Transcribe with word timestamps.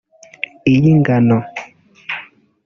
iy’ingano 0.73 1.37